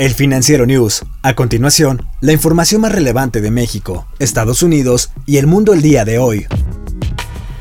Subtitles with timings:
[0.00, 1.02] El Financiero News.
[1.20, 6.06] A continuación, la información más relevante de México, Estados Unidos y el mundo el día
[6.06, 6.46] de hoy.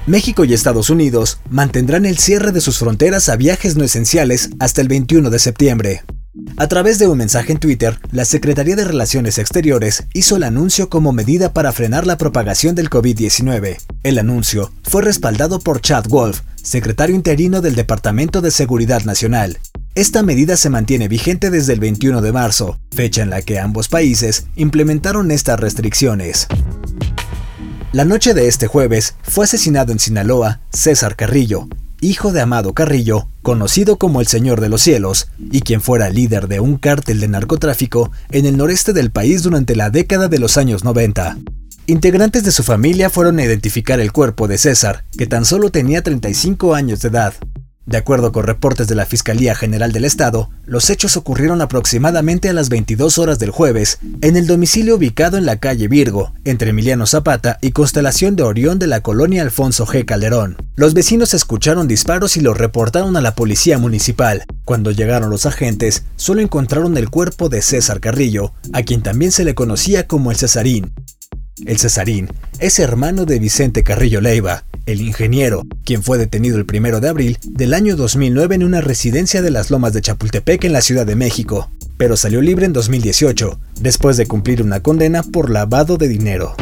[0.07, 4.79] México y Estados Unidos mantendrán el cierre de sus fronteras a viajes no esenciales hasta
[4.79, 6.03] el 21 de septiembre.
[6.55, 10.87] A través de un mensaje en Twitter, la Secretaría de Relaciones Exteriores hizo el anuncio
[10.87, 13.79] como medida para frenar la propagación del COVID-19.
[14.03, 19.59] El anuncio fue respaldado por Chad Wolf, secretario interino del Departamento de Seguridad Nacional,
[19.95, 23.89] esta medida se mantiene vigente desde el 21 de marzo, fecha en la que ambos
[23.89, 26.47] países implementaron estas restricciones.
[27.91, 31.67] La noche de este jueves fue asesinado en Sinaloa César Carrillo,
[32.01, 36.47] hijo de Amado Carrillo, conocido como el Señor de los Cielos, y quien fuera líder
[36.47, 40.57] de un cártel de narcotráfico en el noreste del país durante la década de los
[40.57, 41.37] años 90.
[41.87, 46.03] Integrantes de su familia fueron a identificar el cuerpo de César, que tan solo tenía
[46.03, 47.33] 35 años de edad,
[47.89, 52.53] de acuerdo con reportes de la Fiscalía General del Estado, los hechos ocurrieron aproximadamente a
[52.53, 57.07] las 22 horas del jueves en el domicilio ubicado en la calle Virgo, entre Emiliano
[57.07, 60.05] Zapata y Constelación de Orión de la colonia Alfonso G.
[60.05, 60.57] Calderón.
[60.75, 64.45] Los vecinos escucharon disparos y los reportaron a la policía municipal.
[64.65, 69.43] Cuando llegaron los agentes, solo encontraron el cuerpo de César Carrillo, a quien también se
[69.43, 70.93] le conocía como el Cesarín.
[71.65, 72.29] El Cesarín
[72.59, 77.37] es hermano de Vicente Carrillo Leiva, el ingeniero, quien fue detenido el 1 de abril
[77.43, 81.15] del año 2009 en una residencia de las Lomas de Chapultepec en la Ciudad de
[81.15, 86.55] México, pero salió libre en 2018, después de cumplir una condena por lavado de dinero.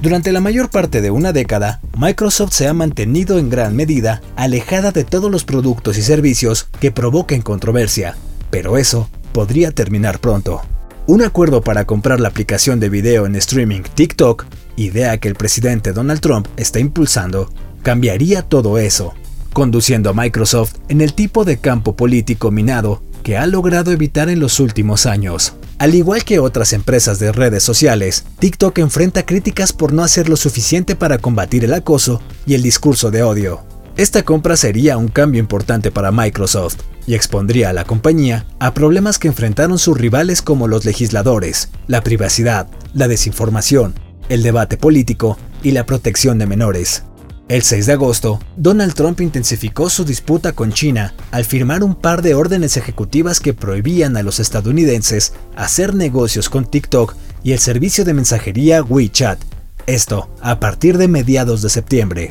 [0.00, 4.92] Durante la mayor parte de una década, Microsoft se ha mantenido en gran medida alejada
[4.92, 8.16] de todos los productos y servicios que provoquen controversia,
[8.50, 10.62] pero eso podría terminar pronto.
[11.08, 14.44] Un acuerdo para comprar la aplicación de video en streaming TikTok
[14.76, 17.50] idea que el presidente Donald Trump está impulsando,
[17.82, 19.14] cambiaría todo eso,
[19.54, 24.38] conduciendo a Microsoft en el tipo de campo político minado que ha logrado evitar en
[24.38, 25.54] los últimos años.
[25.78, 30.36] Al igual que otras empresas de redes sociales, TikTok enfrenta críticas por no hacer lo
[30.36, 33.62] suficiente para combatir el acoso y el discurso de odio.
[33.98, 39.18] Esta compra sería un cambio importante para Microsoft y expondría a la compañía a problemas
[39.18, 43.94] que enfrentaron sus rivales como los legisladores, la privacidad, la desinformación,
[44.28, 47.02] el debate político y la protección de menores.
[47.48, 52.22] El 6 de agosto, Donald Trump intensificó su disputa con China al firmar un par
[52.22, 58.04] de órdenes ejecutivas que prohibían a los estadounidenses hacer negocios con TikTok y el servicio
[58.04, 59.40] de mensajería WeChat,
[59.88, 62.30] esto a partir de mediados de septiembre.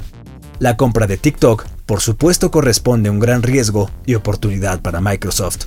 [0.59, 5.65] La compra de TikTok, por supuesto, corresponde a un gran riesgo y oportunidad para Microsoft.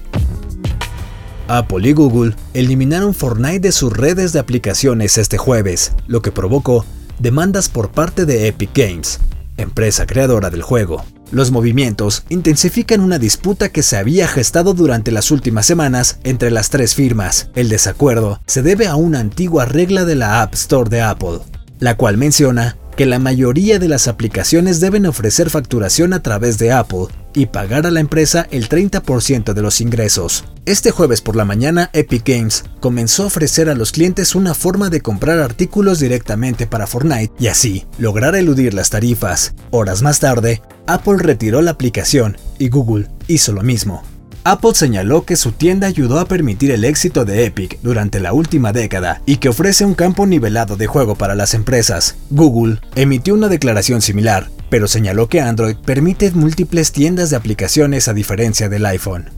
[1.46, 6.84] Apple y Google eliminaron Fortnite de sus redes de aplicaciones este jueves, lo que provocó
[7.18, 9.20] demandas por parte de Epic Games,
[9.56, 11.04] empresa creadora del juego.
[11.30, 16.70] Los movimientos intensifican una disputa que se había gestado durante las últimas semanas entre las
[16.70, 17.50] tres firmas.
[17.54, 21.38] El desacuerdo se debe a una antigua regla de la App Store de Apple,
[21.78, 26.72] la cual menciona que la mayoría de las aplicaciones deben ofrecer facturación a través de
[26.72, 30.44] Apple y pagar a la empresa el 30% de los ingresos.
[30.66, 34.90] Este jueves por la mañana, Epic Games comenzó a ofrecer a los clientes una forma
[34.90, 39.54] de comprar artículos directamente para Fortnite y así lograr eludir las tarifas.
[39.70, 44.02] Horas más tarde, Apple retiró la aplicación y Google hizo lo mismo.
[44.42, 48.72] Apple señaló que su tienda ayudó a permitir el éxito de Epic durante la última
[48.72, 52.16] década y que ofrece un campo nivelado de juego para las empresas.
[52.30, 58.14] Google emitió una declaración similar, pero señaló que Android permite múltiples tiendas de aplicaciones a
[58.14, 59.28] diferencia del iPhone.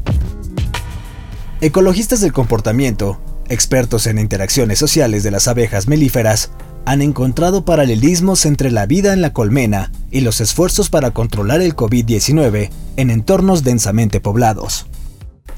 [1.61, 6.53] Ecologistas del comportamiento, expertos en interacciones sociales de las abejas melíferas,
[6.85, 11.77] han encontrado paralelismos entre la vida en la colmena y los esfuerzos para controlar el
[11.77, 14.87] COVID-19 en entornos densamente poblados.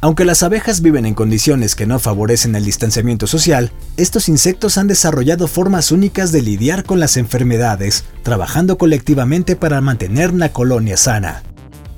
[0.01, 4.87] Aunque las abejas viven en condiciones que no favorecen el distanciamiento social, estos insectos han
[4.87, 11.43] desarrollado formas únicas de lidiar con las enfermedades, trabajando colectivamente para mantener la colonia sana.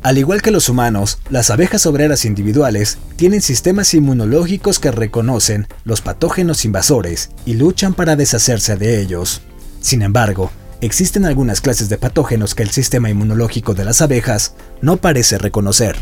[0.07, 6.01] Al igual que los humanos, las abejas obreras individuales tienen sistemas inmunológicos que reconocen los
[6.01, 9.43] patógenos invasores y luchan para deshacerse de ellos.
[9.81, 14.99] Sin embargo, existen algunas clases de patógenos que el sistema inmunológico de las abejas no
[14.99, 15.97] parece reconocer.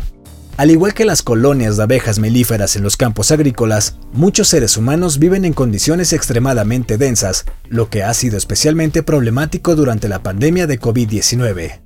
[0.57, 5.17] Al igual que las colonias de abejas melíferas en los campos agrícolas, muchos seres humanos
[5.17, 10.79] viven en condiciones extremadamente densas, lo que ha sido especialmente problemático durante la pandemia de
[10.79, 11.84] COVID-19.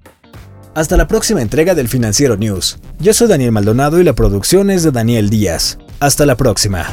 [0.75, 2.77] Hasta la próxima entrega del Financiero News.
[2.99, 5.79] Yo soy Daniel Maldonado y la producción es de Daniel Díaz.
[5.99, 6.85] Hasta la próxima.